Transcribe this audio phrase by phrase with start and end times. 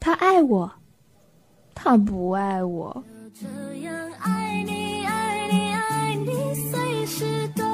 [0.00, 0.70] 他爱我，
[1.74, 3.04] 他不爱我。
[3.34, 3.46] 这
[3.80, 7.67] 样爱你，爱你，爱你，随时都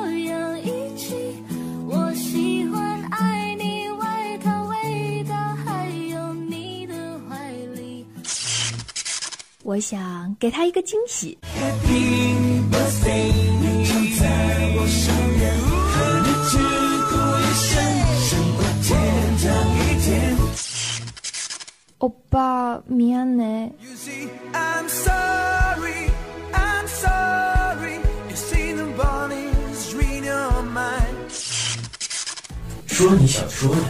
[9.64, 11.38] 我想给他一个惊喜。
[21.98, 23.74] 欧巴，미안해。
[24.54, 26.10] I'm sorry,
[26.54, 28.00] I'm sorry.
[28.30, 31.30] You see the bodies read your mind.
[32.88, 33.82] 说你想说的，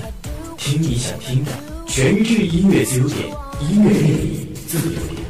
[0.58, 1.52] 听你想听的，
[1.86, 3.28] 全智音乐自由点，
[3.62, 5.23] 音乐魅力自由点。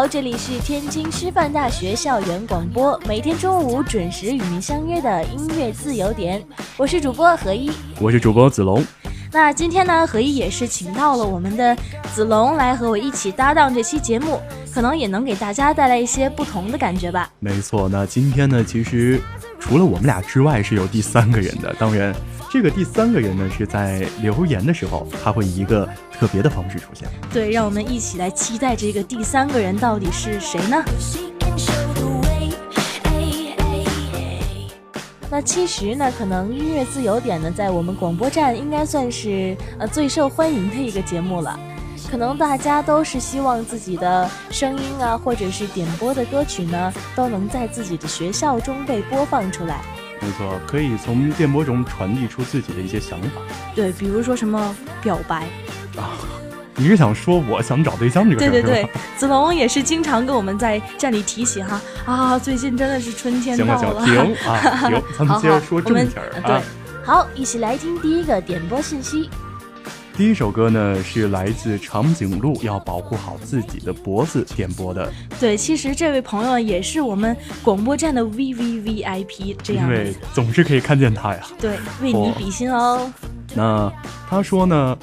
[0.00, 6.42] 好，这里是天津师范大学校园广播，每天中午准时与您相约的音乐自由点，
[6.78, 7.70] 我是主播何一，
[8.00, 8.82] 我是主播子龙。
[9.30, 11.76] 那今天呢，何一也是请到了我们的
[12.14, 14.40] 子龙来和我一起搭档这期节目，
[14.72, 17.30] 可能也能给大家带来一些不同的感觉吧。
[17.38, 19.20] 没错，那今天呢，其实
[19.58, 21.76] 除了我们俩之外，是有第三个人的。
[21.78, 22.14] 当然，
[22.52, 27.08] 这个第三个人呢，是在留言的时候，他会以一个特别的方式出现。
[27.32, 30.84] 对，让我们一起来期待这个第三个人到底是谁呢？
[35.30, 41.56] 那其实呢，可能音乐自由点呢，在我们广播站应该算是呃最受欢迎的一个节目了。
[42.10, 49.80] 可能大家都是希望自己的声音啊，或者是点播的歌曲呢，都能在自己的学校中被播放出来。
[50.20, 53.40] 没错，可以从电波中传递出自己的一些想法。
[53.74, 55.44] 对，比如说什么表白
[55.96, 56.18] 啊，
[56.76, 64.04] 你是想说我想找对象这个事儿对对对，子龙也是经常跟我们在站里提起哈啊，最近真的是春天到了。
[64.04, 66.46] 行行停啊，停，咱们接着说 正题儿啊。
[66.46, 66.60] 对，
[67.04, 69.30] 好，一起来听第一个点播信息。
[70.16, 75.10] 第一首歌呢是来自长颈鹿，要保护好自己的脖子点播的。
[75.40, 81.40] 对，其实这位朋友也是我们广播站的 V V V I P，这样因为总是可以看见他呀。
[81.58, 83.10] 对，为你比心哦。
[83.54, 83.90] 那
[84.28, 84.96] 他说呢，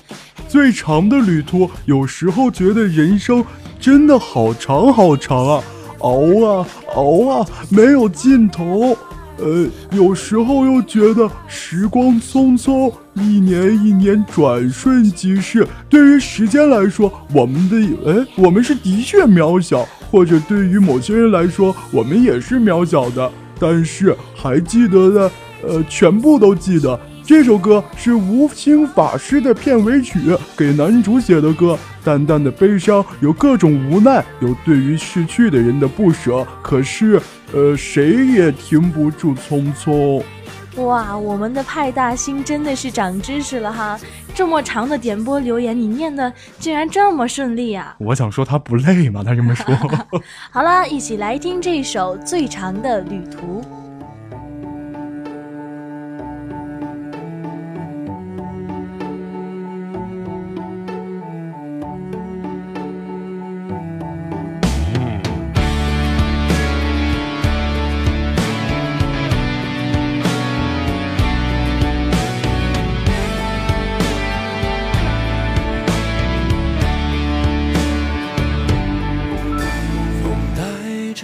[0.47, 3.43] 最长的旅途，有时候觉得人生
[3.79, 5.63] 真的好长好长啊，
[5.99, 8.95] 熬啊熬啊，没有尽头。
[9.37, 15.67] 呃，有时候又觉得时光匆匆，一年一年转瞬即逝。
[15.89, 17.77] 对于时间来说，我们的
[18.11, 23.31] 哎，我们是的确渺小；或者对于某些人来说，我们也是渺小的。
[23.59, 25.31] 但是还记得的，
[25.67, 26.99] 呃，全部都记得。
[27.27, 30.17] 这首歌是无心法师的片尾曲，
[30.55, 31.77] 给男主写的歌。
[32.01, 36.47] 淡淡的悲伤，有各种无奈，有对于逝去的人的不舍。
[36.61, 37.21] 可是，
[37.51, 40.23] 呃，谁也停不住匆匆。
[40.77, 43.99] 哇，我们的派大星真的是长知识了哈！
[44.33, 47.93] 这么长的点播留言，你念的竟然这么顺利啊！
[47.99, 49.21] 我想说他不累吗？
[49.21, 49.65] 他这么说。
[50.49, 53.61] 好了，一起来听这首《最长的旅途》。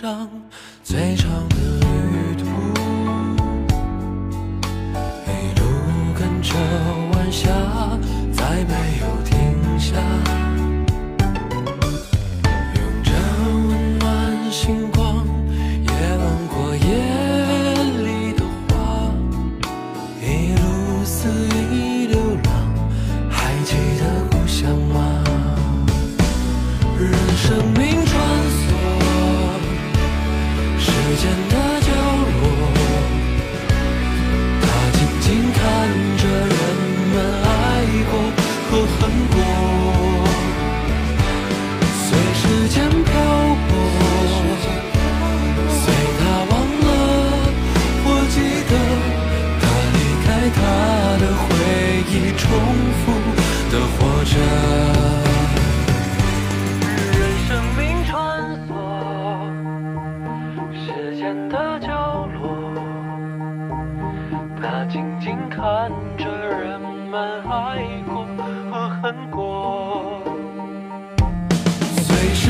[0.00, 0.30] 上
[0.82, 1.49] 最长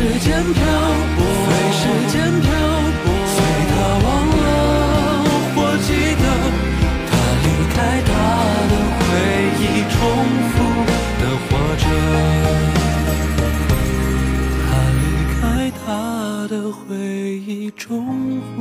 [0.01, 0.65] 时间漂
[1.15, 2.49] 泊，随时间漂
[3.03, 3.37] 泊，随
[3.69, 4.09] 他忘
[4.41, 4.43] 了
[5.55, 6.25] 或记得，
[7.11, 7.13] 他
[7.45, 7.77] 离开
[8.09, 8.09] 他
[8.71, 8.99] 的回
[9.61, 9.63] 忆，
[9.93, 10.01] 重
[10.49, 10.57] 复
[11.21, 11.85] 的活着。
[14.65, 15.03] 他离
[15.35, 15.39] 开
[15.85, 15.85] 他
[16.49, 16.81] 的回
[17.47, 17.85] 忆，重
[18.41, 18.57] 复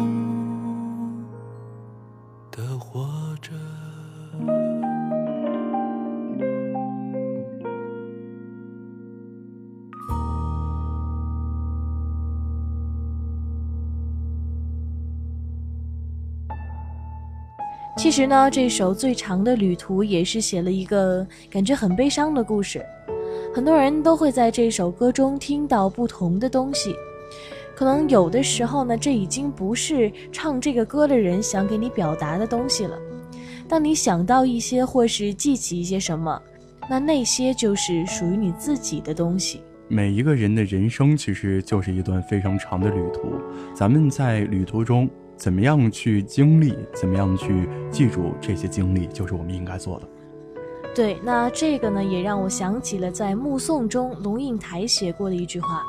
[17.97, 22.81] 其实呢，这首《最长的旅途》也是写了一个感觉很悲伤的故事。
[23.53, 26.95] 很多人都会在这首歌中听到不同的东西，
[27.75, 32.97] 可能有的时候呢，这已经不是唱这个歌的人想给你表达的东西了。
[33.67, 36.41] 当你想到一些或是记起一些什么，
[36.89, 39.61] 那那些就是属于你自己的东西。
[39.87, 43.33] 每一个人的人生其实就是一段非常长的旅途，
[43.73, 45.09] 咱们在旅途中
[45.39, 50.07] 怎么样去经历，怎么样去记住这些经历，就是我们应该做的。
[50.93, 55.81] 对，那这个呢，也让我想起了在《目送》中龙应台写过的一句话：“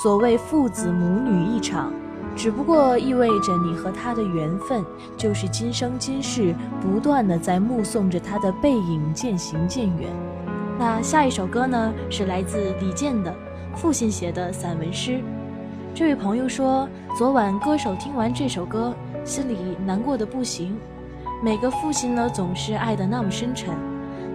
[0.00, 1.92] 所谓父子母女一场，
[2.36, 4.84] 只不过意味着你和他的缘分，
[5.16, 10.08] 就是今生今世不断的在目送着他的背影渐行渐远。”
[10.78, 13.34] 那下一首歌呢，是来自李健的
[13.74, 15.20] 父亲写的散文诗。
[15.98, 20.78] 这位朋友说，昨晚歌手听完这首歌，心里难过的不行。
[21.42, 23.74] 每个父亲呢，总是爱的那么深沉。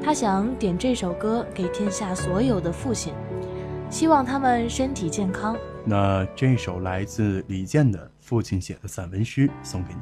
[0.03, 3.13] 他想点这首歌给天下所有的父亲，
[3.89, 5.55] 希望他们身体健康。
[5.85, 10.01] 那这首来自李健的父亲写的散文诗送给你。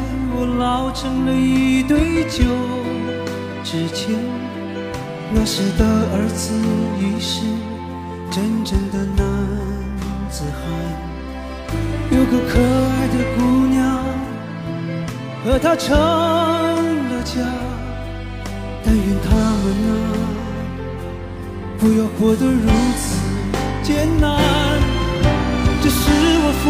[0.33, 2.43] 我老成了一堆旧
[3.63, 4.15] 纸钱。
[5.33, 6.53] 那时的儿子
[6.99, 7.41] 已是
[8.29, 9.25] 真正的男
[10.29, 10.61] 子汉，
[12.11, 13.79] 有个可爱的姑娘。
[15.43, 17.41] 和他成了家，
[18.83, 19.91] 但愿他们啊，
[21.79, 23.17] 不要活得如此
[23.81, 24.29] 艰难。
[25.81, 26.01] 这是
[26.43, 26.69] 我父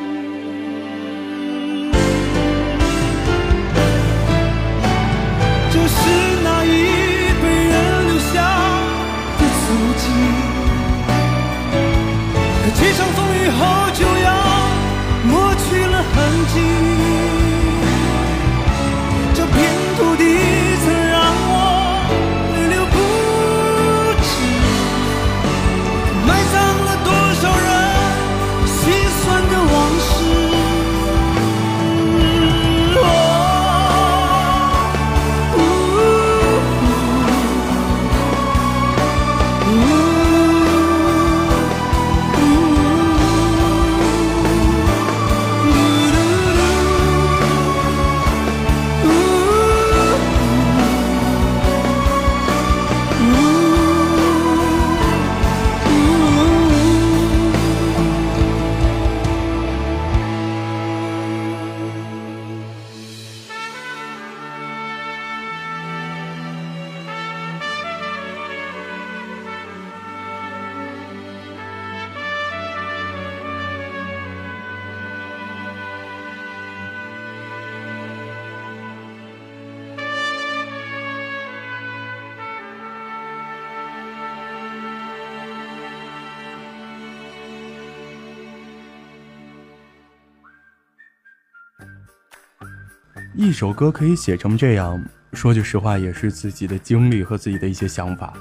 [93.33, 95.01] 一首歌可以写成这样，
[95.33, 98.33] 说句实话，也是自己的经历和自己的一些想法。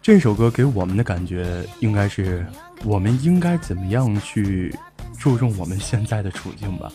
[0.00, 2.46] 这首歌给我们的感觉，应该是
[2.84, 4.74] 我们应该怎么样去
[5.18, 6.90] 注重我们现在的处境吧。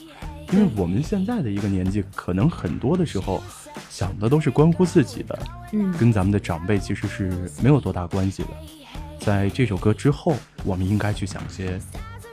[0.52, 3.44] 因为我们现在的一个年纪，可能很多的时候
[3.90, 5.40] 想的都是关乎自己的，
[5.74, 7.32] 嗯跟咱们的长辈其实是
[7.62, 8.50] 没有多大关系的。
[9.20, 11.80] 在这首歌之后，我们应该去想些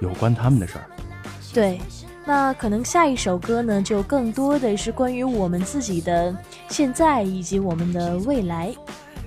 [0.00, 0.88] 有关他们的事儿。
[1.52, 1.78] 对，
[2.26, 6.36] 那可能下一首歌呢，就更多的是关于我们自己的
[6.68, 8.74] 现在以及我们的未来。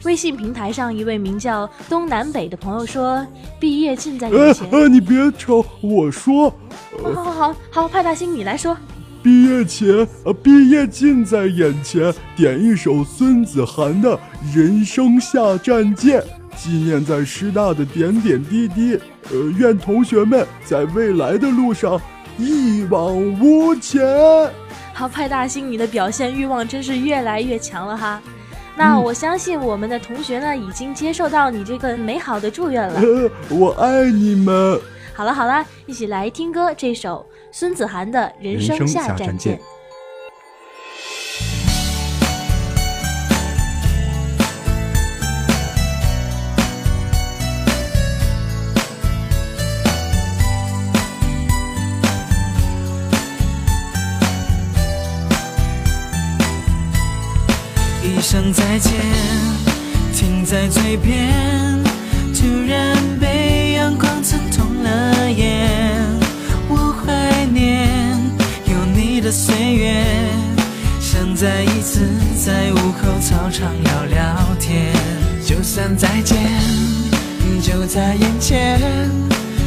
[0.04, 3.26] 微信平台上一位名叫东南北的朋友说
[3.60, 4.70] ：“毕业近在眼前。
[4.70, 6.54] 呃， 你别吵，我说，
[7.04, 8.76] 好好好好，派大星你来说。
[9.22, 14.16] 毕业前，呃，毕业近在眼前，点一首孙子涵的
[14.56, 16.22] 《人生下战舰》，
[16.56, 18.98] 纪念在师大的点点滴滴。
[19.32, 22.00] 呃，愿同学们在未来的路上
[22.40, 24.02] 一往无前。
[24.94, 28.22] 好，派大星，你的表现欲望真是越来越强了哈。
[28.78, 33.02] 那我相信我们的同学呢，已经接受到你这个美好的祝愿了。
[33.02, 34.80] 呃， 我爱你们。
[35.14, 39.58] 好了好了，一起来听歌，这首孙子涵的《人生下战舰》。
[58.32, 58.92] 声再见，
[60.14, 61.82] 停在嘴边，
[62.32, 65.68] 突然被阳光刺痛了眼。
[66.68, 67.90] 我怀念
[68.68, 70.06] 有你的岁月，
[71.02, 72.08] 想再一次
[72.38, 74.94] 在午后操场聊聊天。
[75.44, 76.38] 就算再见，
[77.64, 78.80] 就在眼前，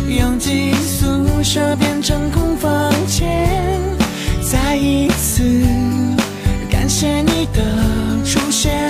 [0.09, 3.81] 拥挤宿舍变成空房间，
[4.41, 5.43] 再一次
[7.03, 7.61] 谢你的
[8.25, 8.81] 出现，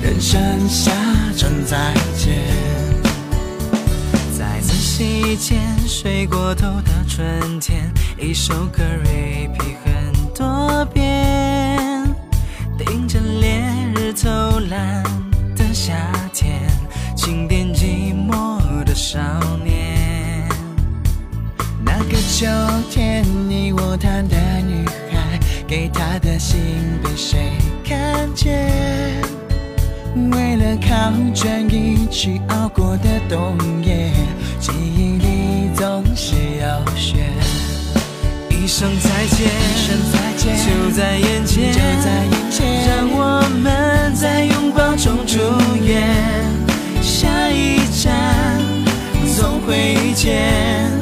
[0.00, 0.92] 人生下
[1.36, 2.38] 场再见。
[4.38, 12.04] 再仔细一见，睡过头的春天，一首歌 repeat 很多遍，
[12.78, 13.64] 盯着烈
[13.96, 14.30] 日偷
[14.70, 15.02] 懒
[15.56, 15.92] 的夏
[16.32, 16.62] 天，
[17.16, 19.18] 经典寂寞的少
[19.64, 20.48] 年。
[21.84, 22.46] 那个秋
[22.92, 24.43] 天，你我谈的女孩，
[25.74, 26.60] 给她的信
[27.02, 27.50] 被谁
[27.84, 28.70] 看见？
[30.30, 34.12] 为了考卷一起熬过的冬夜，
[34.60, 37.26] 记忆里总是有雪。
[38.50, 39.50] 一声再见，
[40.64, 41.72] 就在眼前，
[42.86, 45.40] 让我们在拥抱中住
[45.84, 46.08] 院。
[47.02, 48.14] 下一站
[49.36, 50.92] 总会遇见，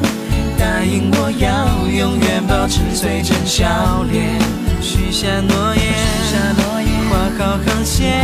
[0.57, 4.41] 答应我要永远保持最真笑脸，
[5.13, 5.93] 许下诺言，
[7.07, 8.19] 画好航线，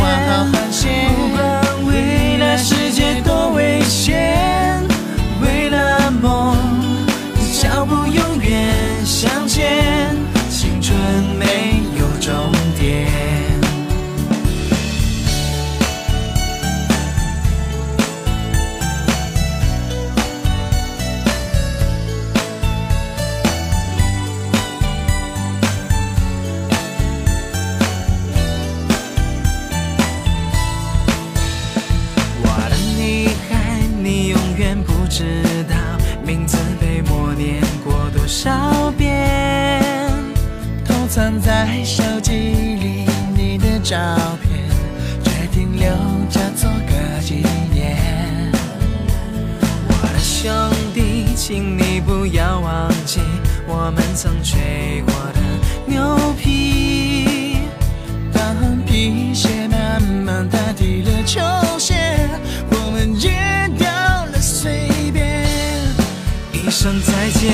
[66.70, 67.52] 一声再见，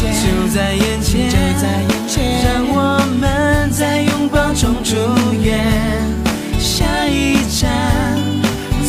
[0.00, 1.28] 就在眼前，
[2.42, 4.96] 让我们在拥抱中祝
[5.42, 5.60] 愿。
[6.58, 8.16] 下一站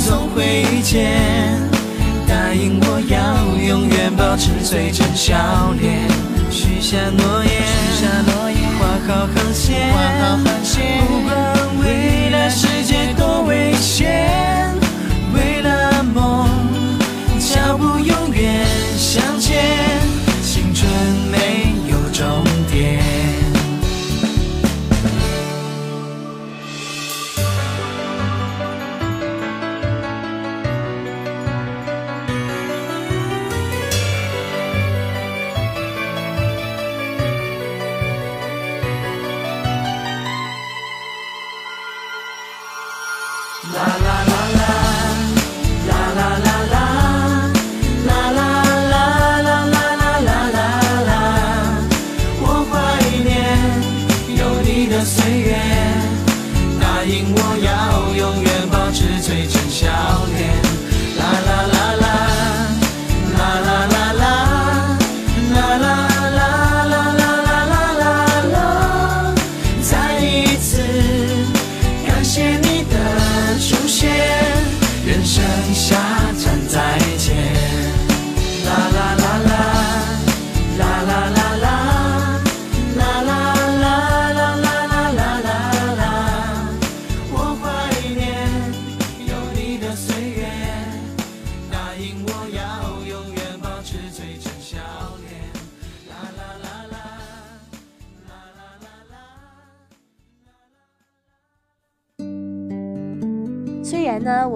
[0.08, 1.12] 总会遇见，
[2.26, 5.36] 答应我要永远保持最真笑
[5.82, 6.08] 脸，
[6.50, 7.52] 许下诺言，
[8.80, 9.92] 画好航线，
[11.10, 11.36] 不管
[11.84, 14.32] 未来世界多危险，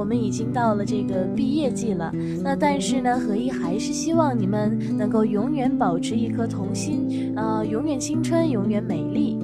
[0.09, 2.11] 们已经到了这个毕业季了，
[2.43, 9.37] 那但是呢，何一还是希望你们能够永远保持一颗童心，啊，永远青春，永远美丽。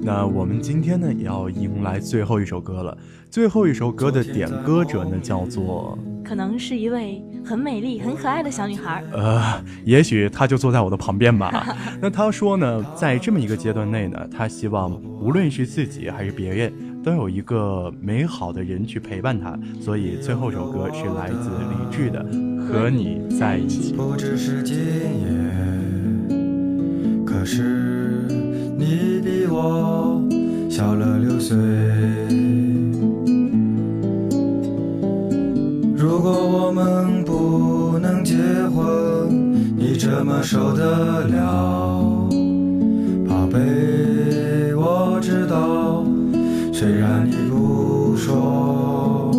[0.00, 2.96] 那我们今天呢，也要迎来最后一首歌了。
[3.28, 9.04] 最后一首歌的点歌者呢，叫做，可能是一位很美丽、很可爱的小女孩。
[9.12, 11.76] 呃，也许她就坐在我的旁边吧。
[12.00, 19.58] 那她说呢，在这么一个阶段内呢，她希望无论是自己还是别人，都有一个美好的人去陪伴他。
[19.80, 22.24] 所以最后首歌是来自李志的
[22.66, 23.92] 《和你在一起》。
[23.96, 24.84] 不只是今夜，
[27.24, 28.26] 可是
[28.76, 30.22] 你比我
[30.70, 31.56] 小了六岁。
[35.96, 38.36] 如果我们不能结
[38.74, 42.28] 婚，你怎么受得了？
[43.28, 45.87] 宝贝，我知道，
[46.78, 49.32] 虽然你不说。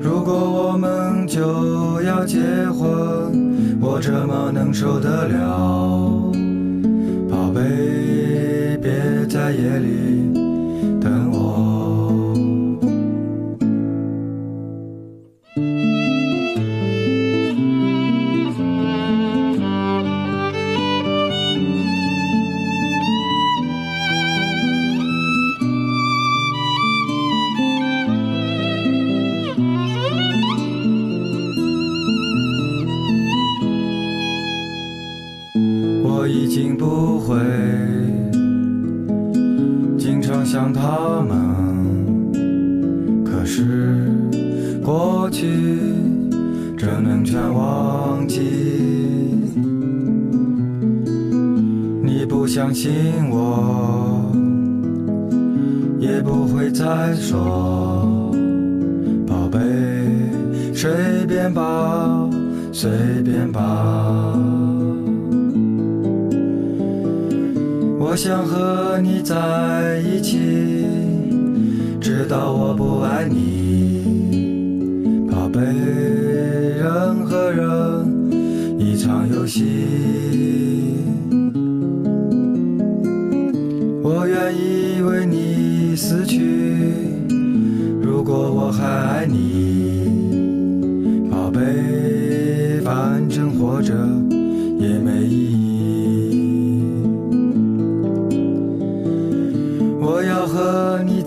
[0.00, 2.40] 如果我们就要结
[2.70, 2.88] 婚，
[3.78, 6.32] 我怎么能受得了？
[7.28, 8.90] 宝贝，别
[9.28, 10.19] 在夜里
[52.52, 52.90] 相信
[53.30, 54.34] 我，
[56.00, 58.34] 也不会再说，
[59.24, 59.60] 宝贝，
[60.74, 60.90] 随
[61.28, 62.28] 便吧，
[62.72, 62.90] 随
[63.24, 64.34] 便吧。
[68.00, 70.36] 我想和你在一起，
[72.00, 75.60] 直到我不爱你，宝贝。
[76.80, 80.59] 人和人一场游戏，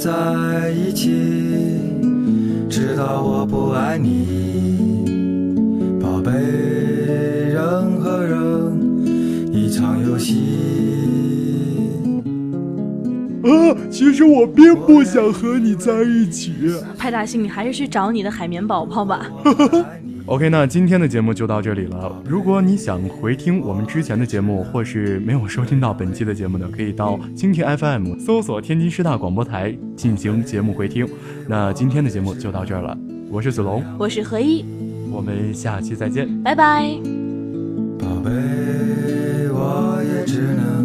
[0.03, 1.13] 在一起，
[2.69, 5.05] 直到我不爱你，
[6.01, 6.29] 宝贝。
[7.53, 10.43] 人和人一场游戏。
[13.43, 13.47] 啊，
[13.89, 16.53] 其实我并不想和你在一起。
[16.97, 19.31] 派大星，你还是去找你的海绵宝宝吧。
[20.25, 22.23] OK，那今天的节目就到这里了。
[22.25, 31.05] 如果你想回听我们之前的节目，或是没有收听到本期的节目呢，可以到蜻蜓 FM 搜索天津师大广播台进行节目回听。
[31.45, 32.97] 那今天的节目就到这儿了，
[33.29, 34.63] 我是子龙，我是何一，
[35.11, 36.87] 我们下期再见，拜拜。
[37.99, 38.31] 宝贝，
[39.51, 40.82] 我也只能